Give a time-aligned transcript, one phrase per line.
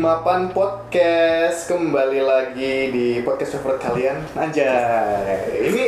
[0.00, 1.68] Mapan Podcast.
[1.68, 4.16] Kembali lagi di podcast favorit kalian.
[4.32, 5.60] Anjay.
[5.60, 5.82] Ini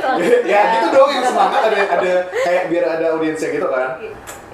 [0.56, 1.60] ya gitu dong yang semangat.
[1.68, 4.00] Ada ada kayak biar ada audiensnya gitu kan?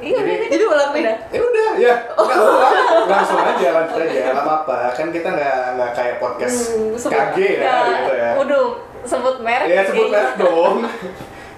[0.02, 1.02] Iya, Jadi- jadi ulang nih.
[1.30, 1.94] Ya udah ya.
[2.10, 2.74] Nggak ulang
[3.06, 4.20] langsung aja lanjut aja.
[4.26, 4.76] Nggak apa-apa.
[4.98, 8.30] Kan kita nggak nggak kayak podcast Hmm, KG ya gitu ya.
[8.34, 8.62] Udah,
[9.06, 9.66] sebut merek.
[9.70, 10.90] Ya sebut merek dong.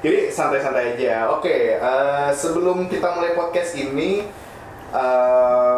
[0.04, 1.32] Jadi santai-santai aja.
[1.32, 4.28] Oke, eh, sebelum kita mulai podcast ini,
[4.92, 5.77] eh,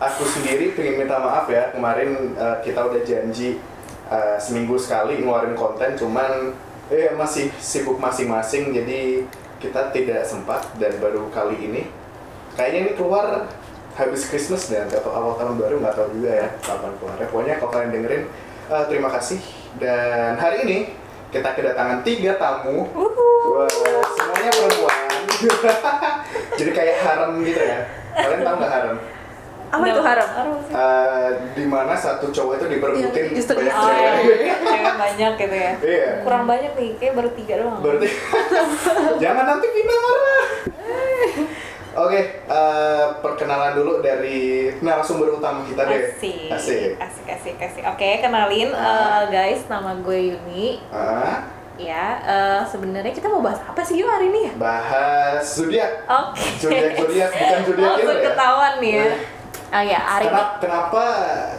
[0.00, 3.58] aku sendiri pengen minta maaf ya kemarin eh, kita udah janji
[4.10, 6.54] eh, seminggu sekali ngeluarin konten, cuman
[6.92, 9.24] eh masih sibuk masing-masing, jadi
[9.56, 11.82] kita tidak sempat dan baru kali ini.
[12.54, 13.48] Kayaknya ini keluar
[13.94, 17.16] habis Christmas dan atau awal tahun baru nggak tahu juga ya kapan keluar.
[17.30, 18.22] Pokoknya kalau kalian dengerin,
[18.68, 19.40] eh, terima kasih.
[19.80, 20.78] Dan hari ini
[21.32, 22.86] kita kedatangan tiga tamu.
[22.94, 23.68] Wah,
[24.14, 25.00] semuanya perempuan.
[26.58, 27.78] Jadi kayak harem gitu ya.
[28.14, 28.96] Kalian tahu nggak harem?
[29.74, 30.28] Apa itu haram?
[30.64, 34.12] Eh, di mana satu cowok itu diperebutin Iya, justru- banyak Oh, cewek.
[34.40, 34.54] iya.
[34.60, 35.72] Cewek banyak gitu ya.
[35.76, 36.08] Iya.
[36.22, 37.78] Kurang banyak nih, kayak baru tiga doang.
[37.80, 38.06] Berarti
[39.22, 40.44] jangan nanti pindah marah.
[41.96, 44.40] Oke, eh, perkenalan dulu dari
[44.76, 46.10] narasumber utama kita deh.
[46.10, 46.50] Asik.
[46.50, 46.90] Asik.
[46.96, 47.82] Asik, asik, asik.
[47.84, 49.22] Oke, kenalin Ah.
[49.22, 50.82] eh, guys, nama gue Yuni.
[50.88, 54.52] Ah, Ya, eh, sebenarnya kita mau bahas apa sih yuk hari ini ya?
[54.54, 56.06] bahas zodiak.
[56.06, 56.46] Oke.
[56.60, 58.22] Zodiak zodiak bukan zodiak Oh, ya.
[58.24, 59.06] ketahuan nih ya.
[59.74, 61.04] Oh ya, ini Kenapa, kenapa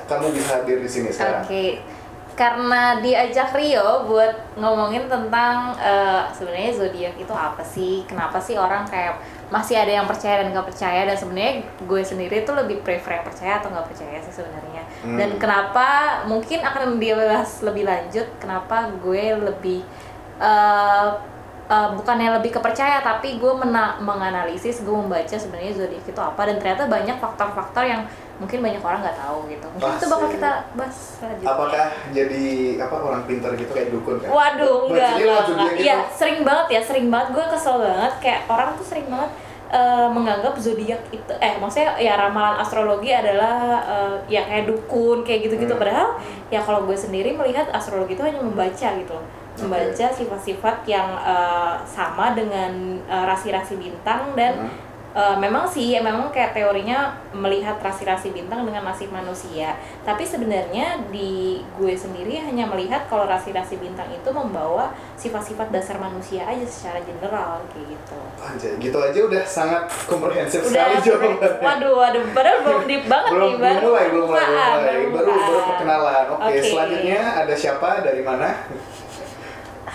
[0.07, 1.43] kamu bisa hadir di sini sekarang?
[1.43, 1.83] Oke,
[2.31, 8.07] karena diajak Rio buat ngomongin tentang eh, sebenarnya zodiak itu apa sih?
[8.07, 9.19] Kenapa sih orang kayak
[9.51, 11.03] masih ada yang percaya dan nggak percaya?
[11.03, 14.83] Dan sebenarnya gue sendiri tuh lebih prefer yang percaya atau nggak percaya sih sebenarnya.
[15.03, 15.19] Hmm.
[15.19, 15.87] Dan kenapa
[16.23, 18.27] mungkin akan dia bahas lebih lanjut?
[18.39, 19.83] Kenapa gue lebih
[20.39, 21.09] eh,
[21.65, 26.55] eh, bukannya lebih kepercaya tapi gue mena- menganalisis gue membaca sebenarnya zodiak itu apa dan
[26.61, 28.01] ternyata banyak faktor-faktor yang
[28.35, 32.43] mungkin banyak orang nggak tahu gitu mungkin itu bakal kita bahas selanjutnya Apakah jadi
[32.83, 34.27] apa orang pintar gitu kayak dukun kan?
[34.27, 35.11] Waduh, enggak,
[35.47, 35.83] zodiak gitu?
[35.87, 37.27] Iya, sering banget ya, sering banget.
[37.31, 39.31] Gue kesel banget, kayak orang tuh sering banget
[39.71, 45.47] eh, menganggap zodiak itu, eh maksudnya ya ramalan astrologi adalah eh, ya kayak dukun kayak
[45.47, 45.71] gitu-gitu.
[45.71, 45.81] Hmm.
[45.81, 46.09] Padahal
[46.51, 49.25] ya kalau gue sendiri melihat astrologi itu hanya membaca gitu, loh.
[49.59, 54.83] Membaca sifat-sifat yang eh, sama dengan eh, rasi-rasi bintang dan Hmm.
[55.15, 59.71] Uh, memang sih, ya memang kayak teorinya melihat rasi-rasi bintang dengan nasib manusia.
[60.03, 66.43] Tapi sebenarnya di gue sendiri hanya melihat kalau rasi-rasi bintang itu membawa sifat-sifat dasar manusia
[66.43, 68.19] aja secara general kayak gitu.
[68.43, 71.63] Anjay, gitu aja udah sangat komprehensif sekali jawabannya.
[71.63, 74.99] waduh, waduh, padahal belum deep banget belum, nih, baru mulai, belum mulai, belum mulai.
[75.15, 76.25] Baru, baru perkenalan.
[76.27, 76.59] Oke, Oke.
[76.59, 78.67] selanjutnya ada siapa dari mana?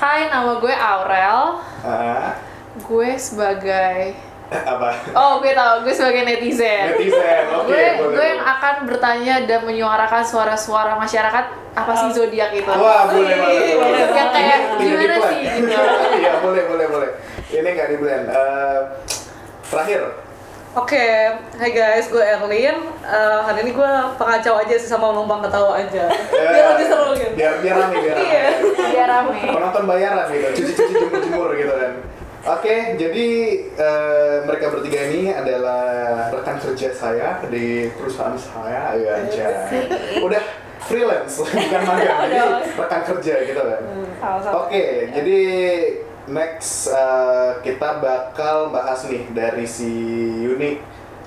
[0.01, 1.61] Hai, nama gue Aurel.
[1.85, 2.33] Ah,
[2.81, 4.17] Gue sebagai
[4.73, 4.89] apa?
[5.13, 6.97] Oh, gue tahu, gue sebagai netizen.
[6.97, 7.45] Netizen.
[7.53, 8.17] Oke, gue boleh.
[8.17, 12.67] gue yang akan bertanya dan menyuarakan suara-suara masyarakat apa sih zodiak itu?
[12.67, 13.77] Wah, boleh banget.
[13.77, 14.01] Boleh.
[14.11, 15.77] Yang kayak Ini gimana tidak sih gitu.
[16.21, 17.11] Iya, boleh, boleh, boleh.
[17.51, 18.27] Ini nggak di blend.
[18.27, 18.79] Eh,
[19.69, 20.01] terakhir,
[20.71, 21.03] Oke,
[21.35, 22.79] hai guys, gue Erlin.
[23.03, 26.07] Eh, hari ini gue pengacau aja sih sama lomba ketawa aja.
[26.31, 27.35] Biar lebih seru gitu.
[27.35, 28.23] biar biar rame, biar rame.
[28.23, 28.47] Iya.
[28.79, 29.39] Biar rame.
[29.51, 31.93] penonton bayaran gitu, cuci-cuci jemur-jemur gitu kan.
[32.55, 33.29] Oke, jadi
[33.67, 35.83] eh, mereka bertiga ini adalah
[36.31, 39.47] rekan kerja saya di perusahaan saya, ya aja.
[40.23, 40.43] Udah
[40.87, 42.47] freelance, bukan magang, jadi
[42.79, 43.83] rekan kerja gitu kan.
[44.23, 44.71] Sama-sama.
[44.71, 45.39] Oke, jadi
[46.31, 49.91] next eh, kita bakal bahas nih dari si
[50.41, 50.81] Yuni.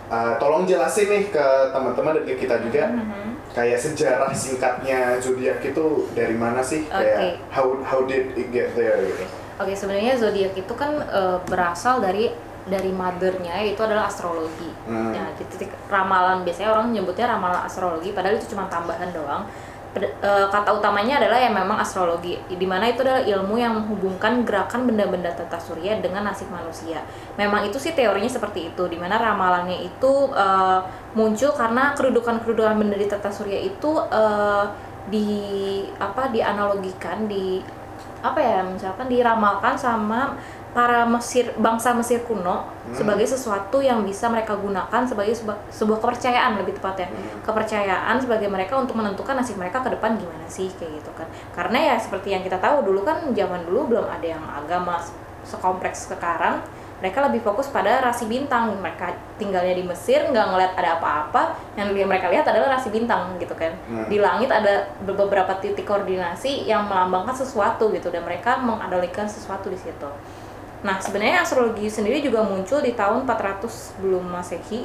[0.07, 3.55] Eh, tolong jelasin nih ke teman-teman dan ke kita juga Mhm.
[3.55, 6.85] kayak sejarah singkatnya zodiak itu dari mana sih?
[6.85, 7.29] Kayak Oke.
[7.49, 9.25] how how did it get there gitu.
[9.57, 12.29] Oke, sebenarnya zodiak itu kan eh, berasal dari
[12.63, 14.71] dari mothernya itu adalah astrologi.
[14.87, 15.11] Hmm.
[15.11, 19.43] Ya, gitu ramalan biasanya orang nyebutnya ramalan astrologi padahal itu cuma tambahan doang.
[19.93, 24.89] Eh, kata utamanya adalah yang memang astrologi, di mana itu adalah ilmu yang menghubungkan gerakan
[24.89, 27.05] benda-benda tata surya dengan nasib manusia.
[27.37, 30.79] Memang itu sih teorinya seperti itu, di mana ramalannya itu eh,
[31.13, 34.65] muncul karena kedudukan-kedudukan benda di tata surya itu eh,
[35.13, 35.29] di
[36.01, 37.61] apa dianalogikan di
[38.23, 40.33] apa ya misalkan diramalkan sama
[40.73, 42.65] para Mesir bangsa Mesir kuno
[42.97, 47.07] sebagai sesuatu yang bisa mereka gunakan sebagai sebuah, sebuah kepercayaan lebih tepatnya.
[47.13, 47.39] Hmm.
[47.45, 51.29] kepercayaan sebagai mereka untuk menentukan nasib mereka ke depan gimana sih kayak gitu kan.
[51.53, 55.13] Karena ya seperti yang kita tahu dulu kan zaman dulu belum ada yang agama se-
[55.45, 56.59] sekompleks sekarang.
[57.03, 58.79] Mereka lebih fokus pada rasi bintang.
[58.79, 61.51] Mereka tinggalnya di Mesir nggak ngeliat ada apa-apa.
[61.75, 63.75] Yang mereka lihat adalah rasi bintang gitu kan.
[63.91, 64.07] Hmm.
[64.07, 68.07] di langit ada be- beberapa titik koordinasi yang melambangkan sesuatu gitu.
[68.07, 70.09] Dan mereka mengadolikan sesuatu di situ
[70.83, 74.83] nah sebenarnya astrologi sendiri juga muncul di tahun 400 sebelum masehi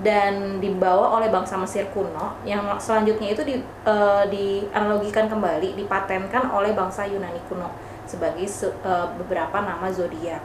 [0.00, 6.72] dan dibawa oleh bangsa Mesir kuno yang selanjutnya itu di, eh, dianalogikan kembali dipatenkan oleh
[6.72, 7.68] bangsa Yunani kuno
[8.04, 10.40] sebagai se- eh, beberapa nama zodiak.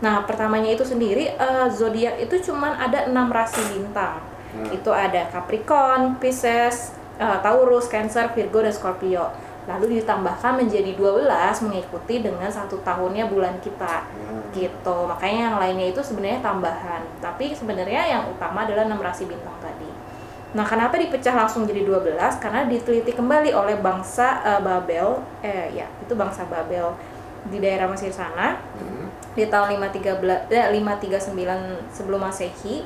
[0.00, 4.22] Nah pertamanya itu sendiri eh, zodiak itu cuman ada enam rasi bintang.
[4.50, 4.66] Hmm.
[4.68, 9.26] Itu ada Capricorn, Pisces, eh, Taurus, Cancer, Virgo dan Scorpio.
[9.66, 14.39] Lalu ditambahkan menjadi 12 mengikuti dengan satu tahunnya bulan kita Hmm.
[14.52, 14.96] Gitu.
[15.06, 17.02] Makanya yang lainnya itu sebenarnya tambahan.
[17.18, 19.88] Tapi sebenarnya yang utama adalah enam rasi bintang tadi.
[20.50, 25.22] Nah kenapa dipecah langsung jadi 12 karena diteliti kembali oleh bangsa eh, Babel.
[25.46, 26.90] Eh ya itu bangsa Babel.
[27.46, 29.08] Di daerah Mesir sana Hmm.
[29.32, 32.84] di tahun 513 eh, 539 sebelum Masehi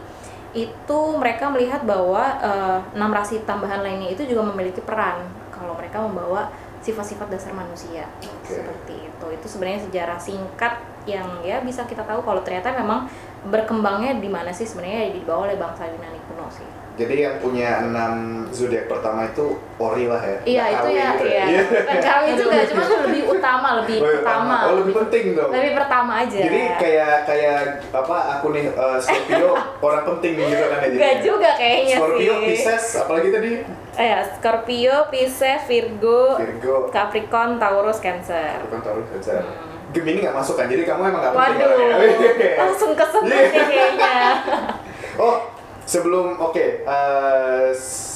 [0.54, 5.26] itu mereka melihat bahwa eh, enam rasi tambahan lainnya itu juga memiliki peran.
[5.50, 6.52] Kalau mereka membawa
[6.84, 8.04] sifat-sifat dasar manusia.
[8.20, 8.60] Oke.
[8.60, 9.26] seperti itu.
[9.32, 10.74] Itu sebenarnya sejarah singkat
[11.08, 13.08] yang ya bisa kita tahu kalau ternyata memang
[13.48, 15.12] berkembangnya di mana sih sebenarnya?
[15.16, 16.20] Dibawa oleh bangsa Yunani.
[16.28, 16.33] kuno
[16.94, 18.12] Jadi yang punya enam
[18.48, 20.38] zodiak pertama itu Ori lah ya.
[20.44, 24.14] iya Nggak itu ya gitu iya Bukan KW juga cuma lebih utama lebih Oh, iya,
[24.16, 25.50] pertama Oh lebih penting dong.
[25.50, 27.58] lebih pertama aja Jadi kayak kayak
[27.90, 29.50] apa aku nih eh, Scorpio
[29.80, 31.24] orang penting gitu kan ya Enggak jadinya.
[31.24, 33.50] juga kayaknya Scorpio, sih Pisces, apalagi tadi
[33.94, 38.58] Eh ya, Scorpio, Pisces, Virgo, Virgo, Capricorn, Taurus, Cancer.
[38.62, 39.38] bukan Taurus, Cancer.
[39.38, 39.70] Hmm.
[39.90, 40.66] Gemini nggak masuk kan?
[40.66, 42.52] Jadi kamu emang nggak penting Waduh, orangnya.
[42.56, 44.14] langsung kesebut kayaknya.
[45.14, 45.46] Oh,
[45.84, 48.12] sebelum oke, eh, s-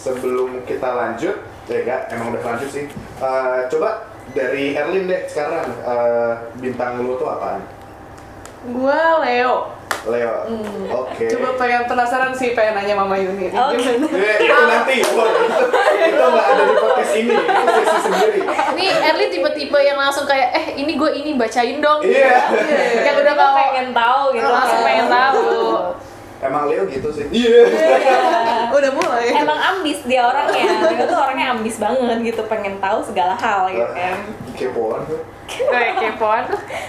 [0.00, 1.36] sebelum kita lanjut,
[1.66, 2.86] ya enggak, emang udah lanjut sih.
[3.16, 7.60] Eh, coba dari Erlin deh sekarang eh, bintang lu tuh apaan?
[8.62, 9.72] Gue Leo.
[10.02, 10.32] Leo.
[10.46, 10.84] Hmm.
[10.88, 11.28] Oke.
[11.28, 13.48] Coba pengen penasaran sih pengen nanya Mama Yuni.
[13.48, 13.76] Oke.
[13.76, 14.08] Gimana?
[14.08, 15.12] Eh, itu nanti, itu,
[16.06, 18.40] itu nggak ada di podcast ini, itu sesi sendiri.
[18.76, 22.00] Ini Erli tipe-tipe yang langsung kayak eh ini gue ini bacain dong.
[22.00, 22.48] Iya.
[23.02, 24.48] Yang udah Gue mau pengen tahu gitu.
[24.48, 25.44] langsung pengen tahu.
[26.40, 27.28] Emang Leo gitu sih.
[27.28, 27.68] Iya.
[28.76, 29.28] Udah mulai.
[29.36, 30.88] Emang ambis dia orangnya.
[30.88, 34.16] Dia tuh orangnya ambis banget gitu, pengen tahu segala hal gitu kan.
[34.56, 35.20] Kepoan tuh.
[35.50, 36.44] Kayak kepoan.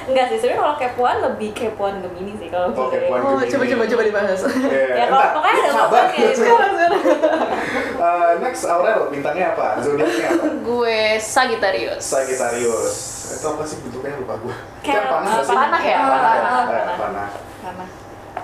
[0.05, 3.03] Enggak sih, sebenarnya kalau kepoan lebih kepoan Gemini sih kalau Oh, gue.
[3.03, 3.19] kepoan.
[3.25, 4.39] Oh, coba coba coba dibahas.
[4.45, 4.83] Iya.
[4.95, 6.05] Ya kalau pokoknya ada sabar.
[8.01, 9.77] Eh, next Aurel bintangnya apa?
[9.77, 10.45] Zodiaknya apa?
[10.67, 12.01] Gue Sagittarius.
[12.01, 12.93] Sagittarius.
[13.37, 14.55] Itu apa sih bentuknya lupa gue.
[14.81, 15.53] Kayak, panas eh, sih?
[15.53, 15.97] panah ya?
[16.01, 16.33] Panah,
[16.97, 17.29] Panah.
[17.61, 17.89] panah,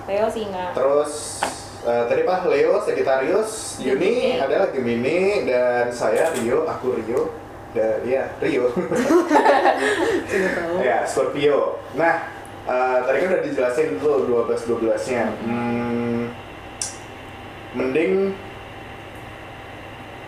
[0.08, 0.72] Leo singa.
[0.72, 1.44] Terus
[1.84, 4.40] eh, tadi Pak Leo, Sagittarius, Yuni Gemini.
[4.40, 7.36] adalah Gemini dan saya Rio, aku Rio.
[7.76, 8.72] Dan ya Rio.
[10.80, 11.76] Ya, Scorpio.
[11.92, 12.24] Nah,
[12.64, 15.24] eh, tadi kan udah dijelasin tuh 12 12-nya.
[15.44, 16.32] Hmm,
[17.76, 18.32] mending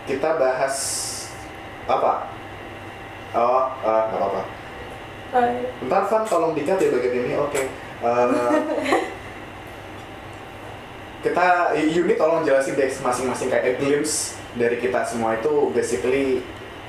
[0.05, 0.75] kita bahas
[1.89, 2.29] apa?
[3.33, 4.43] Oh, eh, nggak apa-apa.
[5.81, 7.33] Bentar Van, tolong dikat ya bagian ini.
[7.41, 7.61] Oke.
[8.05, 8.25] Eh,
[11.21, 11.45] kita
[11.77, 16.41] unit tolong jelasin deh masing-masing kayak a glimpse dari kita semua itu basically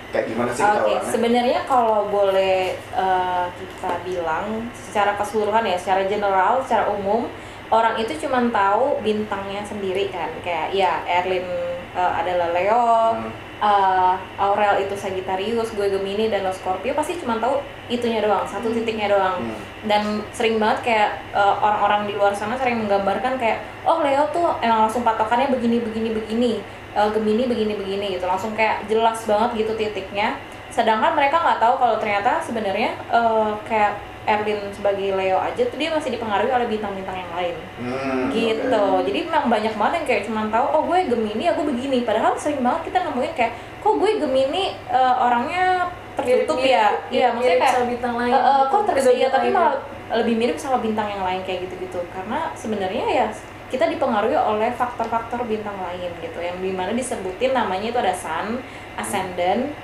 [0.09, 1.09] kayak gimana sih kita Oke, orangnya?
[1.09, 7.29] sebenarnya kalau boleh eh, kita bilang secara keseluruhan ya, secara general, secara umum,
[7.69, 10.29] orang itu cuma tahu bintangnya sendiri kan.
[10.45, 11.49] Kayak ya Erlin
[11.93, 13.33] eh, adalah Leo, Hmm.
[13.63, 18.75] Eh, Aurel itu Sagittarius, gue Gemini dan lo Scorpio pasti cuma tahu itunya doang, satu
[18.75, 19.39] titiknya doang.
[19.39, 19.59] Hmm.
[19.87, 20.03] Dan
[20.35, 24.91] sering banget kayak eh, orang-orang di luar sana sering menggambarkan kayak oh Leo tuh emang
[24.91, 26.53] langsung patokannya begini begini begini,
[26.93, 30.37] Eh, Gemini begini begini gitu, langsung kayak jelas banget gitu titiknya.
[30.69, 35.91] Sedangkan mereka nggak tahu kalau ternyata sebenarnya eh, kayak Erlin sebagai Leo aja tuh dia
[35.91, 37.57] masih dipengaruhi oleh bintang-bintang yang lain.
[37.83, 38.71] Hmm, gitu.
[38.71, 39.03] oke.
[39.11, 42.07] jadi memang banyak banget yang kayak cuma tahu oh gue Gemini ya gue begini.
[42.07, 43.53] Padahal sering banget kita nemuin kayak
[43.83, 46.93] kok gue Gemini eh, orangnya tertutup ya?
[47.09, 48.33] iya maksudnya kayak sama bintang lain.
[48.33, 49.15] eh, eh, kok tertutup?
[49.19, 49.75] Ya tapi malah
[50.13, 52.01] lebih mirip sama bintang yang lain kayak gitu-gitu.
[52.15, 53.27] Karena sebenarnya ya
[53.75, 56.39] kita dipengaruhi oleh faktor-faktor bintang lain gitu.
[56.39, 58.63] Yang di mana disebutin namanya itu ada Sun,
[58.95, 59.75] Ascendant,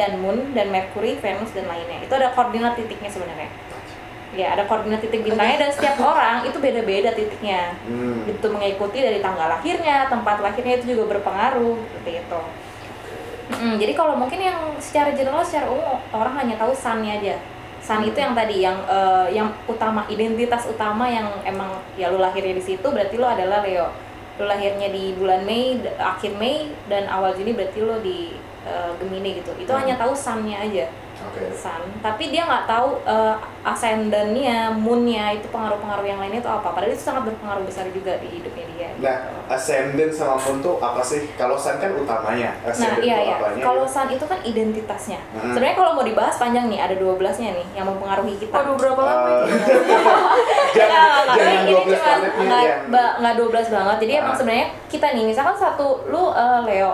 [0.00, 2.00] dan Moon, dan Mercury, Venus dan lainnya.
[2.00, 3.65] Itu ada koordinat titiknya sebenarnya
[4.34, 7.76] ya ada koordinat titik bintangnya dan setiap orang itu beda-beda titiknya.
[7.86, 8.26] Hmm.
[8.26, 12.40] itu mengikuti dari tanggal lahirnya tempat lahirnya itu juga berpengaruh seperti itu.
[13.46, 17.38] Mm, jadi kalau mungkin yang secara general secara umum orang hanya tahu sunnya aja.
[17.78, 22.58] Sun itu yang tadi yang eh, yang utama identitas utama yang emang ya lu lahirnya
[22.58, 23.94] di situ berarti lu adalah Leo.
[24.42, 28.34] Lu lahirnya di bulan Mei akhir Mei dan awal Juni berarti lu di
[28.66, 29.54] eh, Gemini gitu.
[29.54, 29.86] Itu Hmm.
[29.86, 30.90] hanya tahu sunnya aja
[31.28, 31.50] Oke.
[31.52, 36.92] Sun tapi dia nggak tahu uh, ascendannya moonnya itu pengaruh-pengaruh yang lainnya itu apa padahal
[36.92, 39.16] itu sangat berpengaruh besar juga di hidupnya dia Nah,
[39.52, 41.28] ascendant sama moon tuh apa sih?
[41.36, 42.56] Kalau sun kan utamanya.
[42.64, 43.60] Nah Ascendant iya tuh iya, apanya?
[43.60, 45.20] kalau sun itu kan identitasnya.
[45.36, 45.52] Hmm.
[45.52, 48.56] Sebenarnya kalau mau dibahas panjang nih, ada 12-nya nih yang mempengaruhi kita.
[48.56, 49.44] Waduh berapa lama Eh,
[50.80, 53.96] jangan, nggak, jangan ini 12 cuma planetnya nggak nggak 12 banget.
[54.00, 54.38] Jadi emang Ah.
[54.40, 56.92] sebenarnya kita nih, misalkan satu lu eh, Leo,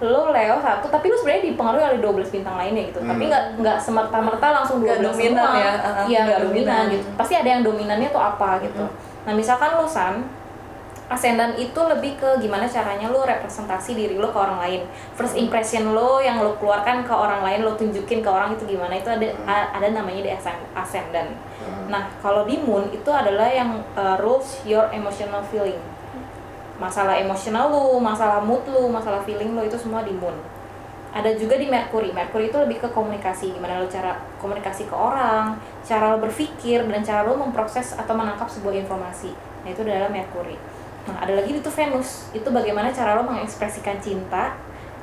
[0.00, 3.00] lu Leo satu, tapi lu sebenarnya dipengaruhi oleh 12 bintang lainnya gitu.
[3.00, 3.30] Tapi Hmm.
[3.30, 5.58] nggak nggak semerta-merta langsung 12 Nggak dominan semua.
[5.58, 6.94] ya, uh-uh, Iya nggak dominan dominan.
[6.94, 7.06] gitu.
[7.14, 8.84] Pasti ada yang dominannya tuh apa gitu.
[9.24, 10.16] Nah misalkan lu Sun,
[11.08, 14.84] Ascendant itu lebih ke gimana caranya lu representasi diri lo ke orang lain.
[15.14, 18.92] First impression lo yang lo keluarkan ke orang lain, lo tunjukin ke orang itu gimana
[18.92, 21.32] itu ada a- ada namanya di ascend- ascendant.
[21.58, 21.88] Hmm.
[21.88, 25.80] Nah, kalau di moon itu adalah yang uh, rules your emotional feeling.
[26.78, 30.34] Masalah emosional lu, masalah mood lu, masalah feeling lu itu semua di moon.
[31.10, 32.14] Ada juga di Mercury.
[32.14, 37.02] Mercury itu lebih ke komunikasi, gimana lo cara komunikasi ke orang, cara lo berpikir dan
[37.02, 39.34] cara lo memproses atau menangkap sebuah informasi.
[39.66, 40.54] Nah, itu adalah Mercury.
[41.08, 42.30] Nah, ada lagi itu Venus.
[42.30, 44.54] Itu bagaimana cara lo mengekspresikan cinta,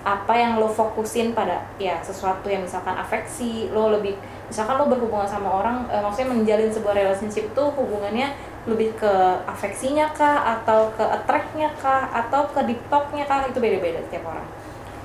[0.06, 4.14] apa yang lo fokusin pada ya sesuatu yang misalkan afeksi, lo lebih
[4.46, 8.30] misalkan lo berhubungan sama orang, eh, maksudnya menjalin sebuah relationship tuh hubungannya
[8.66, 9.14] lebih ke
[9.46, 14.46] afeksinya kah atau ke attract-nya kah atau ke deep talk-nya kah itu beda-beda setiap orang.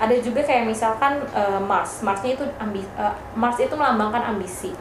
[0.00, 4.72] Ada juga kayak misalkan eh, Mars, Marsnya itu ambi, eh, Mars itu melambangkan ambisi.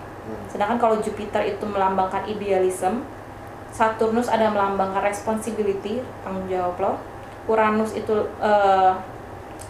[0.47, 3.01] Sedangkan kalau Jupiter itu melambangkan idealism,
[3.69, 6.93] Saturnus ada melambangkan responsibility, tanggung jawab lo.
[7.49, 8.93] Uranus itu eh,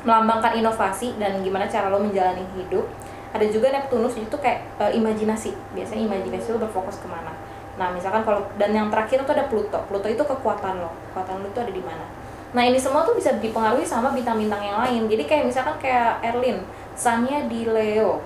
[0.06, 2.86] melambangkan inovasi dan gimana cara lo menjalani hidup.
[3.34, 5.52] Ada juga Neptunus itu kayak eh, imajinasi.
[5.74, 7.34] Biasanya imajinasi lo berfokus ke mana.
[7.80, 9.80] Nah, misalkan kalau dan yang terakhir tuh ada Pluto.
[9.88, 10.92] Pluto itu kekuatan lo.
[11.10, 12.04] Kekuatan lo itu ada di mana.
[12.52, 15.08] Nah, ini semua tuh bisa dipengaruhi sama bintang-bintang yang lain.
[15.08, 16.60] Jadi kayak misalkan kayak Erlin,
[17.00, 18.20] sunnya di Leo.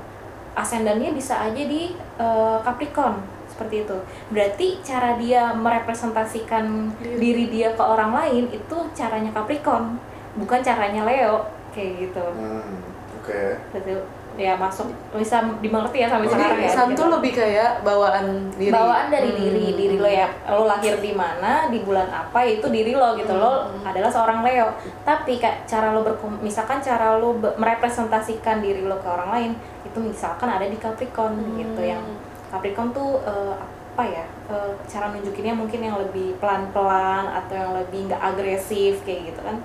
[0.58, 3.22] Ascendannya bisa aja di eh, Capricorn
[3.54, 3.98] seperti itu.
[4.34, 10.02] Berarti cara dia merepresentasikan diri dia ke orang lain itu caranya Capricorn,
[10.38, 12.26] bukan caranya Leo kayak gitu.
[12.34, 12.82] Hmm,
[13.22, 13.58] Oke.
[13.70, 14.02] Betul.
[14.34, 16.66] Ya masuk bisa dimengerti ya sampai sekarang ya.
[16.68, 17.00] Sun gitu.
[17.00, 18.70] tuh lebih kayak bawaan diri.
[18.70, 19.40] bawaan dari Hmm.
[19.40, 23.30] diri diri lo ya lo lahir di mana di bulan apa itu diri lo gitu
[23.32, 23.86] lo Hmm.
[23.86, 29.08] adalah seorang Leo tapi kayak cara lo berkom misalkan cara lo merepresentasikan diri lo ke
[29.08, 29.52] orang lain
[29.84, 31.54] itu misalkan ada di Capricorn Hmm.
[31.56, 32.02] gitu yang
[32.50, 33.54] Capricorn tuh eh,
[33.94, 39.02] apa ya eh, cara nunjukinnya mungkin yang lebih pelan pelan atau yang lebih nggak agresif
[39.04, 39.62] kayak gitu kan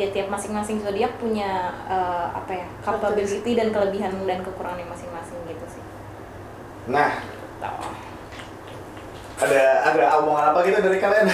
[0.00, 5.66] ya tiap masing-masing zodiak punya eh, apa ya capability dan kelebihan dan kekurangan masing-masing gitu
[5.68, 5.84] sih
[6.90, 7.22] Nah,
[9.40, 11.26] ada ada omongan apa gitu dari kalian?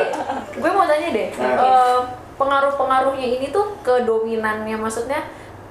[0.62, 1.56] gue mau tanya deh Nah.
[1.56, 2.00] Eh,
[2.36, 5.20] pengaruh-pengaruhnya ini tuh ke dominannya maksudnya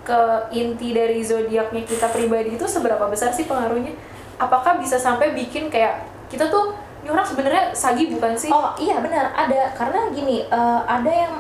[0.01, 3.93] ke inti dari zodiaknya kita pribadi itu seberapa besar sih pengaruhnya?
[4.41, 8.53] Apakah bisa sampai bikin kayak kita tuh ini orang sebenarnya sagi bukan sih?
[8.53, 9.33] Oh iya benar.
[9.33, 11.33] Ada karena gini eh, ada yang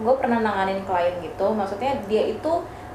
[0.00, 2.52] gue pernah nanganin klien gitu maksudnya dia itu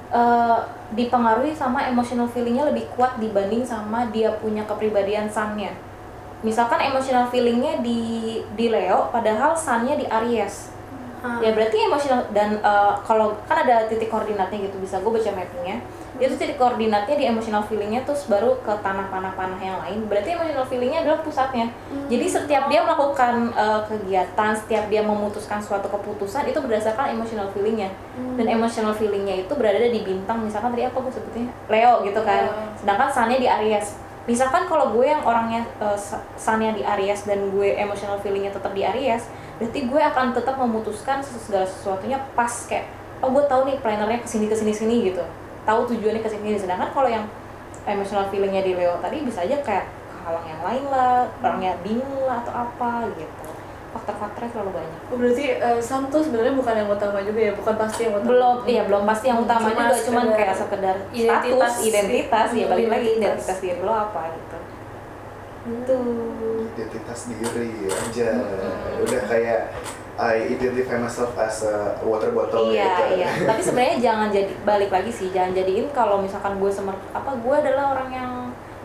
[0.10, 0.60] eh,
[0.98, 5.78] dipengaruhi sama emotional feelingnya lebih kuat dibanding sama dia punya kepribadian sunnya.
[6.44, 10.73] Misalkan emotional feelingnya di di Leo padahal sunnya di Aries
[11.24, 11.40] Ah.
[11.40, 15.80] ya berarti emosional dan eh, kalau kan ada titik koordinatnya gitu bisa gue baca mappingnya.
[16.20, 20.04] Dia tuh titik koordinatnya di emotional feelingnya terus baru ke tanah panah-panah yang lain.
[20.12, 21.72] Berarti emotional feelingnya adalah pusatnya.
[22.12, 27.88] Jadi setiap dia melakukan eh, kegiatan setiap dia memutuskan suatu keputusan itu berdasarkan emotional feelingnya.
[28.36, 30.44] Dan emotional feelingnya itu berada di bintang.
[30.44, 32.76] Misalkan tadi apa gue sebutnya Leo gitu kan.
[32.76, 33.96] Sedangkan sunnya di Aries.
[34.24, 36.00] Misalkan kalau gue yang orangnya uh,
[36.40, 39.28] sunnya di Aries dan gue emotional feelingnya tetap di Aries
[39.64, 42.84] berarti gue akan tetap memutuskan segala sesuatunya pas kayak
[43.20, 45.24] oh gue tahu nih plannernya ke sini ke sini sini gitu
[45.64, 47.24] tahu tujuannya ke sini sedangkan kalau yang
[47.84, 52.40] emotional feelingnya di Leo tadi bisa aja kayak kehalang yang lain lah orangnya bingung lah
[52.40, 53.44] atau apa gitu
[53.94, 57.76] faktor-faktornya terlalu banyak Oh, berarti eh, Sun tuh sebenarnya bukan yang utama juga ya, bukan
[57.78, 58.28] pasti yang utama.
[58.28, 61.88] belum iya belum pasti yang utama Cuma juga cuman kayak sekedar identitas status sih.
[61.88, 63.22] identitas ya balik lagi Identitas.
[63.22, 64.58] identitas diri lo apa gitu
[65.64, 66.00] itu
[66.74, 68.30] Identitas diri aja.
[69.00, 69.62] Udah kayak
[70.14, 73.04] I identify myself as a water bottle iya gitu.
[73.18, 73.30] iya.
[73.50, 77.56] Tapi sebenarnya jangan jadi balik lagi sih jangan jadiin kalau misalkan gue semer apa gue
[77.56, 78.32] adalah orang yang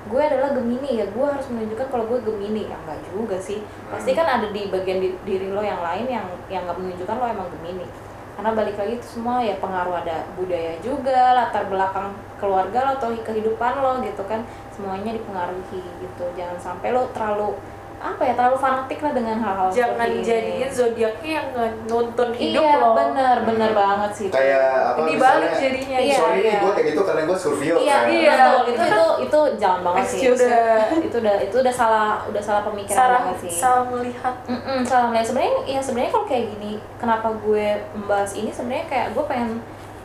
[0.08, 1.06] gue adalah Gemini ya.
[1.12, 2.70] Gue harus menunjukkan kalau gue Gemini.
[2.70, 3.60] Ya enggak juga sih.
[3.92, 7.26] Pasti kan ada di bagian di- diri lo yang lain yang yang nggak menunjukkan lo
[7.28, 8.07] emang Gemini
[8.38, 13.10] karena balik lagi itu semua ya pengaruh ada budaya juga latar belakang keluarga lo atau
[13.10, 14.46] kehidupan lo gitu kan.
[14.70, 16.24] Semuanya dipengaruhi gitu.
[16.38, 17.58] Jangan sampai lo terlalu
[17.98, 21.48] apa ya terlalu fanatik lah dengan hal-hal jangan jadiin zodiaknya yang
[21.90, 26.46] nuntun hidup iya loh bener bener banget sih kayak apa Dibalik jadinya, iya, sorry nih
[26.46, 26.58] iya.
[26.62, 28.06] gue kayak gitu karena gue Scorpio iya kan.
[28.06, 28.34] iya.
[28.38, 28.62] betul.
[28.70, 30.40] itu itu itu jangan banget sih Excuse.
[30.46, 34.78] Udah- itu udah itu udah salah udah salah pemikiran salah banget sih salah melihat Mm-mm,
[34.86, 37.66] salah melihat sebenarnya ya sebenarnya kalau kayak gini kenapa gue
[37.98, 39.50] membahas ini sebenarnya kayak gue pengen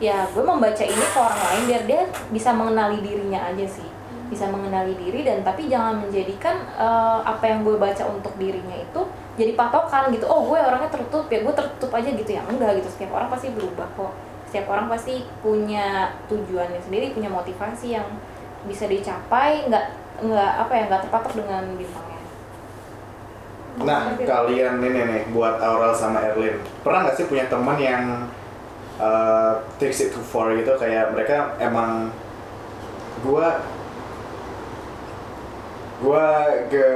[0.02, 2.02] ya gue membaca ini ke orang lain biar dia
[2.34, 3.86] bisa mengenali dirinya aja sih
[4.32, 9.00] bisa mengenali diri dan tapi jangan menjadikan eh, apa yang gue baca untuk dirinya itu
[9.34, 10.24] jadi patokan gitu.
[10.30, 12.42] Oh gue orangnya tertutup ya gue tertutup aja gitu ya.
[12.48, 14.12] Enggak gitu setiap orang pasti berubah kok.
[14.48, 18.06] Setiap orang pasti punya tujuannya sendiri punya motivasi yang
[18.64, 19.86] bisa dicapai nggak
[20.24, 22.20] nggak apa ya nggak terpatok dengan bintangnya.
[23.74, 28.30] Nah, kalian ini nih buat Aurel sama Erlin, pernah nggak sih punya teman yang
[29.02, 30.70] uh, takes it too far gitu?
[30.78, 32.14] Kayak mereka emang
[33.26, 33.58] gua
[36.02, 36.24] gua
[36.66, 36.86] ge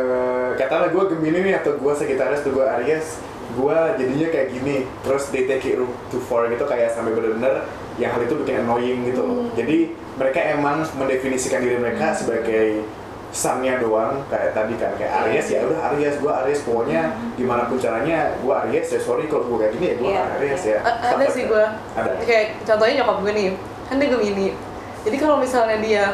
[0.57, 3.23] katakanlah gua Gemini nih atau gua Sagittarius atau gua Aries
[3.55, 4.77] gua jadinya kayak gini.
[5.03, 5.79] Terus they take it
[6.11, 7.65] too far gitu kayak sampai bener-bener
[7.97, 9.23] yang hal itu bikin annoying gitu.
[9.23, 12.83] Loh jadi mereka emang mendefinisikan diri mereka sebagai
[13.29, 14.93] sunnya doang kayak tadi kan.
[14.97, 16.61] Kayak Aries ya udah Aries gua Aries.
[16.65, 17.03] Pokoknya
[17.37, 20.63] gimana pun caranya gua Aries ya sorry kalau gua kayak gini ya gua Iya, Aries
[20.65, 20.79] ya.
[20.81, 21.65] A- ada Stuff sih like gue
[21.95, 22.11] ada.
[22.25, 23.49] Kayak contohnya nyokap gue nih
[23.89, 24.49] kan dia Gemini.
[24.99, 26.05] Jadi kalau misalnya dia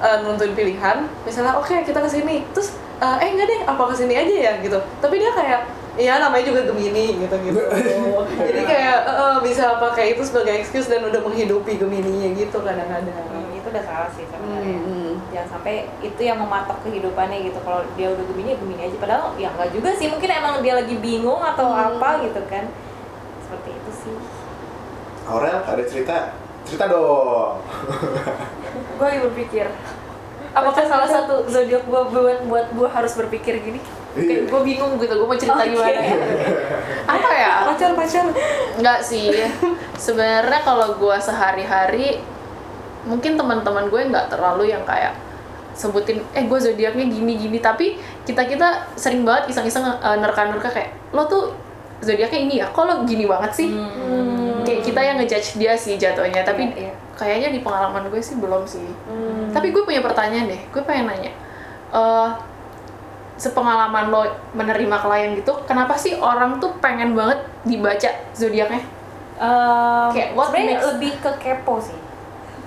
[0.00, 3.94] uh, nuntun pilihan misalnya oke kita ke sini terus uh, eh enggak deh apa ke
[3.94, 5.62] sini aja ya gitu tapi dia kayak
[5.98, 7.60] Iya namanya juga Gemini gitu gitu.
[8.48, 13.10] Jadi kayak uh, uh, bisa pakai itu sebagai excuse dan udah menghidupi Gemininya gitu kadang-kadang.
[13.10, 14.78] Hmm, itu udah salah sih sebenarnya.
[14.80, 15.18] Hmm.
[15.34, 17.58] Jangan sampai itu yang mematok kehidupannya gitu.
[17.66, 18.96] Kalau dia udah Gemini, ya Gemini aja.
[19.02, 20.06] Padahal ya enggak juga sih.
[20.06, 21.98] Mungkin emang dia lagi bingung atau Hmm.
[21.98, 22.64] apa gitu kan.
[23.44, 24.16] Seperti itu sih.
[25.26, 26.16] Aurel ada cerita
[26.70, 27.58] cerita dong
[28.94, 29.66] gue lagi berpikir
[30.50, 34.26] apakah salah satu zodiak gue buat buat gue harus berpikir gini Iya.
[34.26, 35.70] kayak gue bingung gitu gue mau cerita Oke.
[35.70, 36.14] gimana ya
[37.14, 37.52] Apa ya?
[37.64, 38.26] pacar pacar
[38.74, 39.30] Enggak sih.
[39.94, 42.18] Sebenarnya kalau gua sehari-hari
[43.06, 45.14] mungkin teman-teman gue nggak terlalu yang kayak
[45.72, 47.96] sebutin eh gue zodiaknya gini gini tapi
[48.26, 51.54] kita kita sering banget iseng-iseng eh, nerka-nerka kayak lo tuh
[52.00, 54.49] zodiaknya ini ya kok lo gini banget sih Hmm.
[54.72, 56.92] Kayak kita yang ngejudge dia sih jatuhnya tapi Iya, iya.
[57.12, 59.50] kayaknya di pengalaman gue sih belum sih Hmm.
[59.50, 61.32] tapi gue punya pertanyaan deh gue pengen nanya
[61.90, 62.28] eh
[63.34, 64.22] sepengalaman lo
[64.52, 68.82] menerima klien gitu kenapa sih orang tuh pengen banget dibaca zodiaknya
[69.40, 71.96] Ehm, Kayak what makes- lebih ke kepo sih.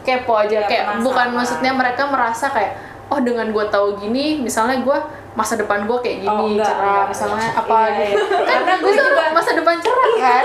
[0.01, 1.05] kepo aja Iya, kayak penasaran.
[1.05, 2.73] bukan maksudnya mereka merasa kayak
[3.07, 4.97] oh dengan gue tahu gini misalnya gue
[5.33, 7.05] masa depan gue kayak gini Oh, enggak, cerah enggak.
[7.09, 8.37] misalnya apa Iya, gitu iya.
[8.37, 10.43] kan Karena gue juga masa depan cerah kan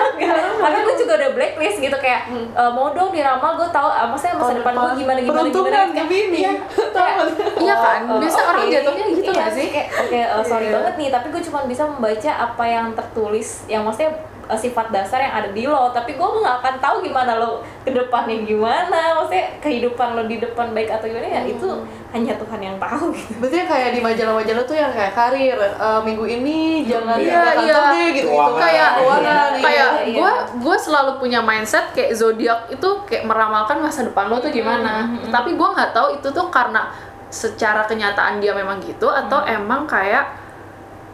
[0.59, 4.35] Karena gue juga udah blacklist gitu kayak e, mau dong diramal gue tahu ah, maksudnya
[4.35, 6.39] masa Tahun depan gue gimana gimana gimana kayak, Gemini.
[6.39, 6.53] iya,
[7.59, 8.01] Iya kan?
[8.07, 9.69] oh, Biasa oh, orang jatuhnya gitu Iya, sih?
[9.69, 10.75] kayak, Oke, eh, sorry Iya.
[10.75, 14.13] banget nih, tapi gue cuma bisa membaca apa yang tertulis, yang maksudnya
[14.55, 18.41] sifat dasar yang ada di lo, tapi gue nggak akan tahu gimana lo ke depannya
[18.41, 21.69] gimana, maksudnya kehidupan lo di depan baik atau gimana ya itu
[22.09, 23.33] hanya Tuhan yang tahu gitu.
[23.37, 27.83] Berarti kayak di majalah-majalah tuh yang kayak karir eh, minggu ini jangan Iya, kantor iya.
[27.91, 28.57] deh gitu, Keuangan.
[28.57, 30.17] kayak keuangan Iya, kayak iya.
[30.17, 30.31] gue
[30.63, 35.11] gue selalu punya mindset kayak zodiak itu kayak meramalkan masa depan lo tuh gimana Hmm,
[35.11, 35.33] hmm, hmm.
[35.35, 36.87] tapi gue nggak tahu itu tuh karena
[37.29, 40.38] secara kenyataan dia memang gitu atau emang kayak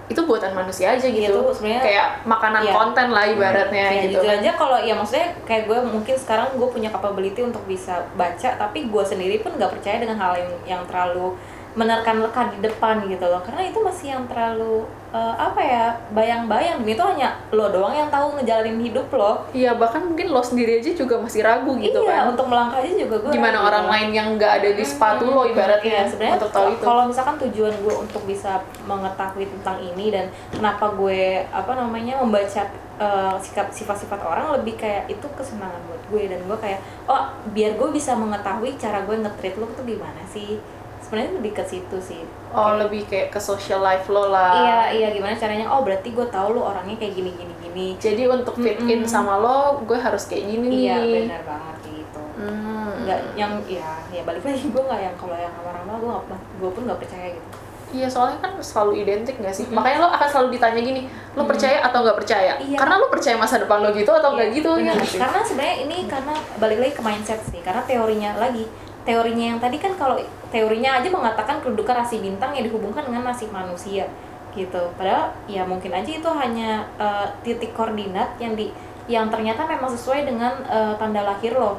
[0.05, 1.33] itu buatan manusia aja gitu.
[1.41, 2.73] Itu sebenarnya- kayak makanan Iya.
[2.73, 4.51] konten lah ibaratnya Ya, gitu jujur aja.
[4.53, 9.05] Kalau ya maksudnya kayak gue mungkin sekarang gue punya capability untuk bisa baca tapi gue
[9.05, 11.33] sendiri pun nggak percaya dengan hal yang yang terlalu
[11.75, 13.43] menerka-nerka di depan gitu loh.
[13.43, 16.87] Karena itu masih yang terlalu eh, apa ya bayang-bayang.
[16.87, 19.43] Itu hanya lo doang yang tahu ngejalanin hidup lo.
[19.51, 22.35] Iya bahkan mungkin lo sendiri aja juga masih ragu gitu iya kan.
[22.35, 23.69] untuk melangkah aja juga gue gimana ragu.
[23.69, 26.83] orang lain yang nggak ada di sepatu lo Iya, ibaratnya sebenarnya untuk tahu itu.
[26.87, 28.53] kalau misalkan tujuan gue untuk bisa
[28.87, 32.63] mengetahui tentang ini dan kenapa gue apa namanya membaca
[32.95, 36.23] eh, sikap sifat-sifat orang lebih kayak itu kesenangan buat gue.
[36.31, 36.79] Dan gue kayak
[37.11, 40.63] oh biar gue bisa mengetahui cara gue nge-treat lo tuh gimana sih
[41.05, 45.09] sebenarnya lebih ke situ sih oh lebih kayak ke social life lo lah iya iya
[45.11, 48.81] gimana caranya oh berarti gue tahu lo orangnya kayak gini gini gini jadi untuk fit
[48.81, 49.07] in Mm-mm.
[49.07, 53.07] sama lo gue harus kayak gini iya benar banget gitu Hmm.
[53.07, 56.71] nggak yang ya ya balik lagi gue nggak yang kalau yang ramal-ramal gue nggak gue
[56.73, 57.49] pun nggak percaya gitu
[57.95, 59.71] Iya soalnya kan selalu identik gak sih?
[59.71, 59.79] Mm-mm.
[59.79, 62.59] Makanya lo akan selalu ditanya gini, lo percaya atau nggak percaya?
[62.59, 62.75] Iya.
[62.75, 65.07] Karena lo percaya masa depan lo gitu atau nggak Iya, gitu ya benar.
[65.07, 65.19] sih?
[65.23, 67.63] Karena sebenarnya ini karena balik lagi ke mindset sih.
[67.63, 68.67] Karena teorinya lagi,
[69.05, 70.17] teorinya yang tadi kan kalau
[70.49, 74.09] teorinya aja mengatakan kedudukan rasi bintang yang dihubungkan dengan nasib manusia
[74.53, 74.81] gitu.
[74.97, 78.73] Padahal ya mungkin aja itu hanya eh, titik koordinat yang di
[79.05, 81.77] yang ternyata memang sesuai dengan eh, tanda lahir lo.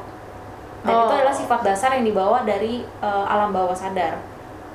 [0.86, 1.18] Dan itu Oh.
[1.18, 4.16] adalah sifat dasar yang dibawa dari eh, alam bawah sadar.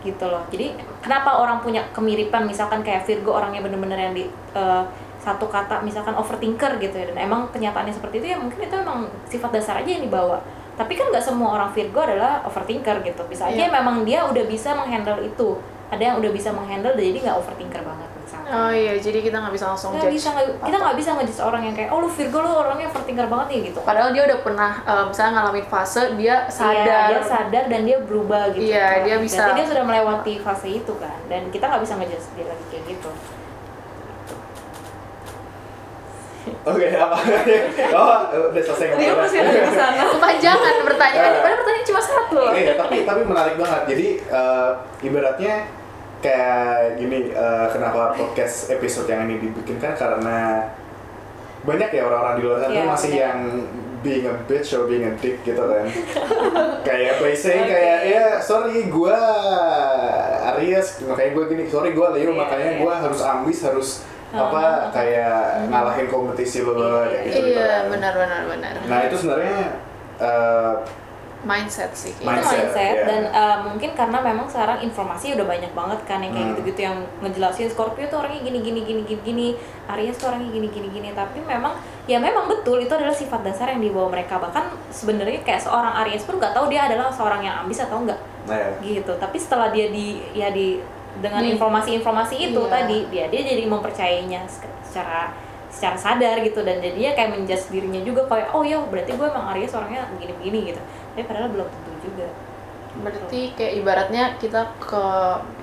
[0.00, 0.72] gitu loh jadi
[1.04, 4.24] kenapa orang punya kemiripan misalkan kayak Virgo orangnya bener-bener yang di
[4.56, 4.82] eh,
[5.20, 9.04] satu kata misalkan overthinker gitu ya dan emang kenyataannya seperti itu ya mungkin itu emang
[9.28, 10.40] sifat dasar aja yang dibawa
[10.80, 13.68] tapi kan nggak semua orang Virgo adalah overthinker gitu bisa aja Iya.
[13.70, 18.08] memang dia udah bisa menghandle itu ada yang udah bisa menghandle jadi nggak overthinker banget
[18.16, 20.16] misalkan Oh iya, jadi kita nggak bisa langsung nggak judge.
[20.16, 23.26] bisa nggak- kita nggak bisa ngejudge orang yang kayak oh lu Virgo lu orangnya overthinker
[23.26, 26.80] banget nih gitu Padahal dia udah pernah eh, misalnya ngalamin fase dia sadar.
[26.80, 28.64] Iya, dia sadar dan dia berubah gitu.
[28.66, 32.26] Iya, Berarti dia bisa- dia sudah melewati fase itu kan, dan kita nggak bisa ngejudge
[32.32, 33.10] dia lagi kayak gitu.
[36.60, 37.16] Oke, apa?
[37.96, 38.16] oh,
[38.52, 39.24] udah selesai Rio ngobrol.
[39.24, 40.02] masih ada di sana.
[40.12, 42.40] Kepanjangan pertanyaannya, padahal pertanyaan cuma satu.
[42.52, 43.82] Iya, tapi tapi menarik banget.
[43.88, 44.70] Jadi eh,
[45.00, 45.54] ibaratnya
[46.20, 50.68] kayak gini, eh, kenapa podcast episode yang ini dibikin kan karena
[51.60, 53.24] banyak ya orang-orang di luar sana tuh masih benar.
[53.24, 53.38] yang
[54.00, 55.84] being a bitch or being a dick gitu kan.
[56.88, 57.72] kayak by saying Oke.
[57.72, 59.16] kayak ya sorry gua
[60.56, 62.80] Aries makanya gua gini sorry gua Leo Iya, makanya iya.
[62.80, 63.88] gua harus ambis harus
[64.30, 64.76] apa ah.
[64.94, 67.82] kayak ngalahin kompetisi lo Iya, kayak gitu gitu Iya, kan.
[67.90, 68.72] benar benar benar.
[68.86, 69.58] Nah itu sebenarnya
[70.18, 70.74] eh,
[71.40, 72.12] Mindset sih.
[72.12, 72.36] Itu kayaknya.
[72.36, 73.04] Mindset, mindset, iya.
[73.08, 76.52] dan uh, mungkin karena memang sekarang informasi udah banyak banget kan yang kayak Hmm.
[76.52, 79.46] gitu-gitu yang ngejelasin Scorpio tuh orangnya gini gini gini gini gini,
[79.88, 81.08] Aries tuh orangnya gini gini gini.
[81.16, 84.36] Tapi memang ya memang betul itu adalah sifat dasar yang dibawa mereka.
[84.36, 88.20] Bahkan sebenarnya kayak seorang Aries pun nggak tahu dia adalah seorang yang ambis atau enggak
[88.40, 88.72] nah ya.
[88.80, 90.80] gitu tapi setelah dia di ya di
[91.20, 92.72] dengan Di- informasi-informasi itu Iya.
[92.72, 95.33] tadi dia dia jadi mempercayainya se- secara
[95.70, 99.54] secara sadar gitu dan jadinya kayak menjudge dirinya juga kayak oh ya berarti gue emang
[99.54, 100.80] Aries orangnya begini-begini gitu
[101.11, 102.28] tapi padahal belum tentu juga
[102.90, 105.04] Berarti kayak ibaratnya kita ke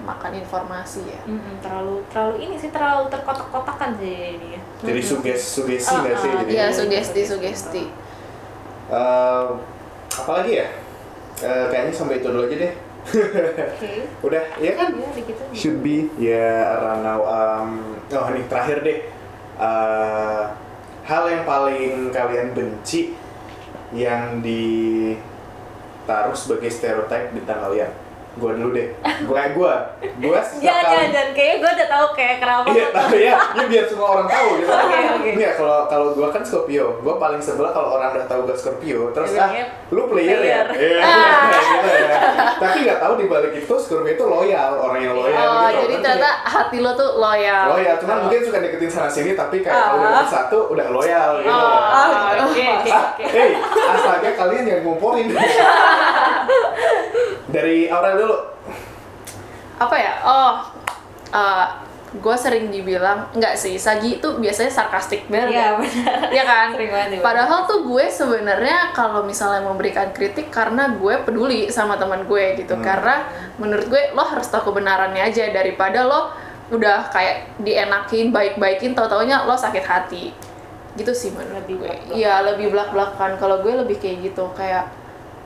[0.02, 1.20] makan informasi ya.
[1.28, 6.30] Mm-mm, terlalu terlalu ini sih terlalu terkotak-kotakan sih dia Jadi suges sugesti nggak sih?
[6.32, 7.84] ah, Jadi Iya, Iya, sugesti sugesti.
[8.88, 9.48] Eh,
[10.15, 10.67] apa lagi ya?
[11.38, 12.74] Eh, kayaknya sampai itu dulu aja deh.
[13.08, 13.91] Oke
[14.28, 14.89] Udah, ya kan?
[15.00, 15.08] ya.
[15.56, 17.22] Should be ya around now.
[17.24, 17.70] Um,
[18.12, 19.00] oh ini terakhir deh.
[19.58, 20.43] Eh,
[21.08, 23.15] hal yang paling kalian benci
[23.96, 27.91] yang ditaruh sebagai stereotype di tentang kalian.
[28.38, 28.88] Gua dulu deh.
[29.26, 29.73] Gua gua.
[30.15, 33.86] Gua jangan jangan jangan kayaknya gue udah tahu kayak kenapa Iya, tapi ya, ya biar
[33.86, 34.69] semua orang tahu gitu.
[34.78, 35.30] Oke, oke.
[35.34, 39.10] Iya, kalau kalau gua kan Scorpio, gua paling sebel kalau orang udah tahu gua Scorpio,
[39.12, 40.97] terus ah, Bilangnya lu player, ya, player.
[41.00, 41.30] iya,
[41.73, 42.17] gitu ya.
[42.58, 45.78] Tapi nggak tahu di balik itu Scorpio itu loyal, orang yang loyal Oh, gitu.
[45.82, 47.63] jadi Kan ternyata hati lo tuh loyal.
[47.63, 50.15] kayak loyal, cuman mungkin suka deketin sana sini, tapi kayak kalau udah Ah.
[50.15, 51.50] dapet satu udah loyal gitu.
[51.50, 52.06] Oh, Ah,
[52.39, 53.23] oke oke Ah, oke.
[53.26, 53.50] hey,
[53.88, 55.28] astaga kalian yang ngomporin.
[57.58, 58.38] Dari Aurel dulu.
[59.82, 60.13] Apa ya?
[60.22, 60.54] Oh,
[62.08, 65.58] gue sering dibilang enggak sih, Sagi itu biasanya sarkastik banget.
[65.58, 65.70] Iya, ya.
[65.76, 66.17] benar.
[66.32, 66.67] Iya kan?
[66.78, 67.28] Sering banget dibilang.
[67.28, 72.78] Padahal tuh gue sebenarnya kalau misalnya memberikan kritik karena gue peduli sama teman gue gitu.
[72.78, 72.86] Hmm.
[72.86, 76.32] Karena menurut gue lo harus tahu kebenarannya aja daripada lo
[76.67, 80.32] udah kayak dienakin, baik-baikin, tau-taunya lo sakit hati.
[80.96, 81.93] Gitu sih menurut Lebih gue.
[82.17, 83.36] Iya, lebih belak-belakan.
[83.36, 84.89] Kalau gue lebih kayak gitu, kayak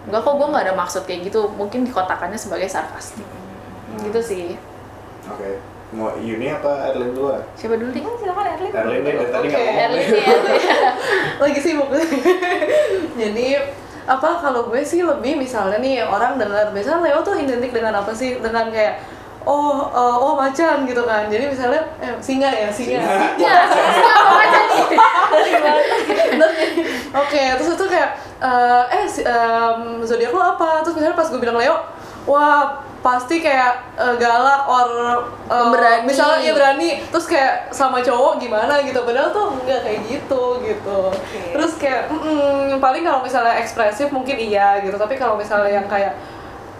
[0.01, 1.45] enggak kok gue nggak ada maksud kayak gitu.
[1.53, 3.25] Mungkin dikotakannya sebagai sarkastik.
[4.01, 4.45] Gitu sih.
[5.27, 5.61] Oke,
[5.91, 7.37] mau Yuni apa Erlin dulu?
[7.53, 8.01] Siapa dulu nih?
[8.01, 9.83] Silakan, silakan Erlin Erlin deh, tadi nggak Oke, ngomong.
[9.85, 10.93] Erlin Erlin.
[11.43, 11.87] lagi sibuk
[13.21, 13.47] jadi
[14.01, 18.09] apa kalau gue sih lebih misalnya nih orang dengar biasanya Leo tuh identik dengan apa
[18.11, 18.97] sih dengan kayak
[19.45, 23.29] oh eh, oh macan gitu kan jadi misalnya eh, singa ya singa Ya, nih?
[23.37, 23.97] Terus
[24.89, 25.10] kayak,
[27.13, 30.81] Oke, terus itu kayak eh eh si- em, zodiak lo apa?
[30.81, 31.75] Terus misalnya pas gue bilang Leo,
[32.23, 32.63] wah
[33.01, 35.17] pasti kayak eh, galak or eh,
[35.49, 36.05] Pemberani.
[36.05, 40.99] misalnya ya berani terus kayak sama cowok gimana gitu padahal tuh enggak kayak gitu gitu
[41.49, 46.13] terus kayak mm, paling kalau misalnya ekspresif mungkin iya gitu tapi kalau misalnya yang kayak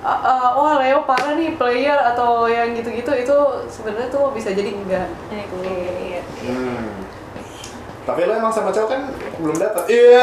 [0.02, 3.38] "Ah, ah, wah Leo parah nih player atau yang gitu-gitu itu
[3.68, 5.10] sebenarnya tuh bisa jadi enggak
[5.58, 6.22] Oke, iya.
[6.44, 6.71] Hmm.
[8.02, 9.02] Tapi lo emang sama cowok kan
[9.38, 9.84] belum dapat.
[9.88, 10.22] Iya.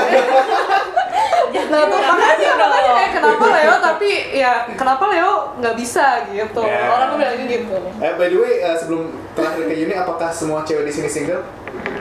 [1.49, 6.89] Nah tuh makanya makanya kayak kenapa Leo tapi ya kenapa Leo nggak bisa gitu Ya.
[6.89, 10.85] orang bilangnya gitu Eh by the way eh, sebelum terakhir ke Yuni apakah semua cewek
[10.85, 11.41] di sini single?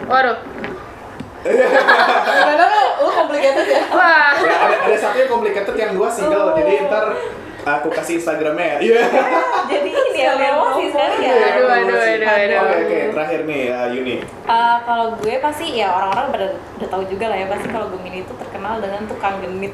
[0.06, 0.36] Waduh.
[1.48, 4.36] gimana lo lo complicated ya Wah.
[4.36, 6.52] Ya, ada ada satu yang complicated yang dua single.
[6.54, 7.06] Jadi ntar
[7.76, 8.78] aku kasih Instagramnya ya.
[8.82, 9.02] Iya.
[9.68, 12.60] jadi ini ya promosi sekali ya Aduh, aduh, aduh, aduh.
[12.60, 14.16] Oke oke terakhir nih eh, Yuni.
[14.44, 18.22] Uh, kalau gue pasti ya orang-orang pada udah tahu juga lah ya pasti kalau Gemini
[18.22, 19.74] itu terkenal dengan tukang genit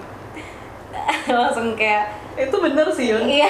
[1.30, 3.50] langsung kayak itu bener sih Yun iya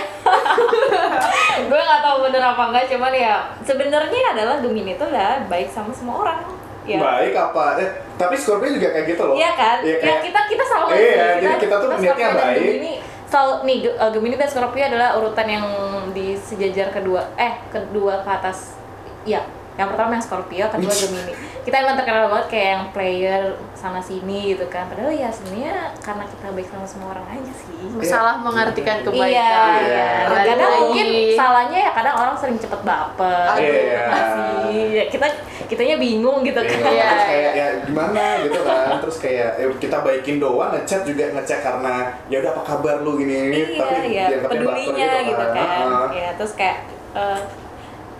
[1.63, 5.91] gue nggak tahu bener apa enggak cuman ya sebenarnya adalah Gemini itu lah baik sama
[5.91, 6.39] semua orang
[6.83, 7.79] ya Baik apa?
[7.79, 9.35] Eh, tapi Scorpio juga kayak gitu loh.
[9.35, 12.57] iya kan Iya, ya kayak- kita kita sama Iya, jadi kita tuh niatnya baik.
[12.59, 12.93] Gemini
[13.33, 15.65] selalu nih uh, Gemini dan Scorpio adalah urutan yang
[16.13, 18.77] di sejajar kedua eh kedua ke atas
[19.25, 19.41] ya
[19.73, 21.33] yang pertama yang Scorpio kedua Gemini
[21.65, 23.41] kita emang terkenal banget kayak yang player
[23.73, 27.73] sana sini gitu kan padahal ya sebenarnya karena kita baik sama semua orang aja sih
[28.03, 29.27] Salah mengartikan kebaikan.
[29.27, 29.51] Iya,
[29.83, 30.09] iya.
[30.55, 33.59] Kadang mungkin salahnya ya kadang orang sering cepet baper.
[33.59, 34.07] Iya.
[34.13, 34.85] Sih.
[34.93, 35.27] Ya, kita
[35.73, 36.79] kitanya bingung gitu kan.
[36.93, 37.09] Iya.
[37.09, 41.59] Terus kayak ya gimana gitu kan terus kayak eh, kita baikin doang ngechat juga ngecek
[41.65, 41.95] karena
[42.29, 45.51] ya udah apa kabar lu gini Iya, tapi iya, baper pedulinya gitu kan.
[45.57, 46.05] Heeh.
[46.13, 46.77] Ya, terus kayak
[47.17, 47.41] eh,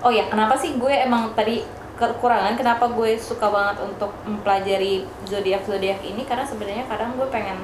[0.03, 1.63] oh ya, kenapa sih gue emang tadi
[1.93, 7.55] kekurangan kenapa gue suka banget untuk mempelajari zodiak zodiak ini karena sebenarnya kadang gue pengen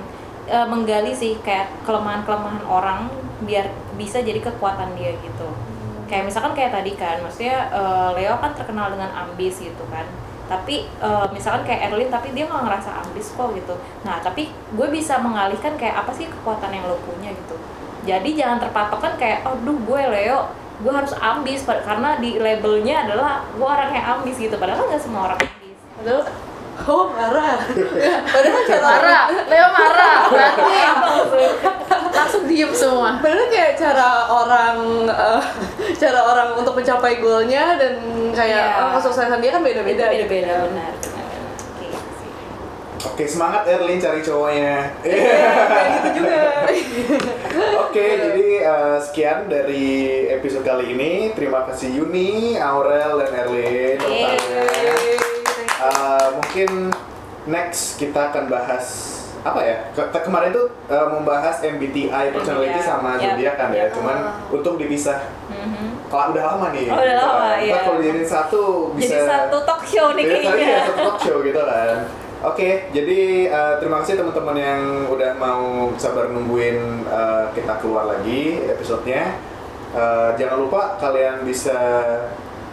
[0.46, 3.10] eh, menggali sih kayak kelemahan-kelemahan orang
[3.44, 5.50] biar bisa jadi kekuatan dia gitu.
[6.10, 10.04] Kayak misalkan kayak tadi kan, maksudnya eh, Leo kan terkenal dengan ambis gitu kan.
[10.50, 13.78] Tapi eh, misalkan kayak Erlin tapi dia nggak ngerasa ambis kok gitu.
[14.02, 17.56] Nah, tapi gue bisa mengalihkan kayak apa sih kekuatan yang lo punya gitu.
[18.10, 20.50] Jadi jangan terpatok kan kayak, aduh gue Leo,
[20.82, 24.58] gue harus ambis karena di labelnya adalah gue orang yang ambis gitu.
[24.58, 25.78] Padahal nggak semua orang ambis.
[26.02, 26.24] Padahal
[26.90, 27.60] oh marah.
[28.34, 30.18] Padahal Marah, Leo marah.
[30.32, 33.18] Berarti langsung diem semua.
[33.22, 35.42] Padahal kayak cara orang eh,
[36.02, 37.94] cara orang untuk mencapai goalnya dan
[38.36, 38.82] kayak Iya.
[38.84, 40.12] oh, kesuksesan dia kan beda-beda.
[40.12, 40.32] Itu gitu.
[40.32, 40.94] beda-beda benar.
[40.94, 41.28] benar, benar.
[43.00, 44.92] Oke, semangat Erlin cari cowoknya.
[45.00, 46.44] Kayak gitu juga.
[47.88, 49.88] Oke, jadi eh, sekian dari
[50.36, 51.32] episode kali ini.
[51.32, 53.96] Terima kasih Yuni, Aurel, dan Erlin.
[53.98, 54.40] Tepuk tangan.
[55.80, 56.70] Eh, mungkin
[57.48, 59.78] next kita akan bahas apa ya?
[59.92, 63.78] Ke- ke- kemarin tuh eh, membahas MBTI personality sama iya, zodiak kan ya.
[63.82, 63.86] iya.
[63.90, 64.18] Cuman
[64.50, 66.08] untuk dipisah Mhm.
[66.08, 66.86] kalau udah lama nih.
[66.86, 67.58] Oh, udah gitu lama, kan.
[67.58, 67.72] iya.
[67.72, 68.62] Ntar kalau dijadiin satu
[68.94, 70.66] bisa Jadi satu talk show nih Iya, kayaknya.
[70.66, 71.98] iya, satu talk show gitu kan.
[72.40, 75.64] Oke, jadi eh, terima kasih teman-teman yang udah mau
[75.96, 79.36] sabar nungguin eh, kita keluar lagi episodenya.
[79.90, 81.76] Eh, jangan lupa kalian bisa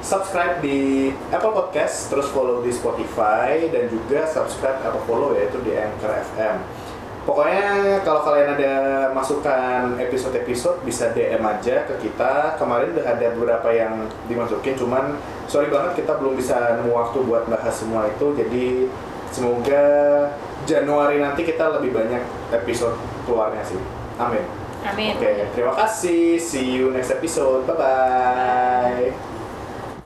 [0.07, 5.75] subscribe di Apple Podcast, terus follow di Spotify dan juga subscribe atau follow yaitu di
[5.75, 6.63] Anchor FM.
[7.27, 8.75] Pokoknya kalau kalian ada
[9.11, 12.55] masukan episode-episode bisa DM aja ke kita.
[12.55, 15.19] Kemarin udah ada beberapa yang dimasukin, cuman
[15.51, 18.31] sorry banget kita belum bisa nemu waktu buat bahas semua itu.
[18.39, 18.87] Jadi
[19.35, 19.83] semoga
[20.71, 22.23] Januari nanti kita lebih banyak
[22.55, 22.95] episode
[23.27, 23.83] keluarnya sih.
[24.23, 24.47] Amin.
[24.87, 25.19] Amin.
[25.19, 26.39] Oke, terima kasih.
[26.39, 27.67] See you next episode.
[27.67, 29.36] Bye bye.